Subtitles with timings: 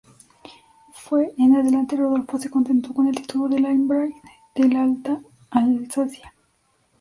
[1.37, 4.15] En adelante, Rodolfo se contentó con el título de Landgrave
[4.55, 6.33] de la Alta Alsacia.